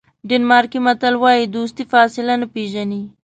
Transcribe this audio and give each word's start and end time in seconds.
ډنمارکي 0.29 0.79
متل 0.85 1.15
وایي 1.19 1.45
دوستي 1.55 1.83
فاصله 1.91 2.33
نه 2.41 2.47
پیژني. 2.53 3.01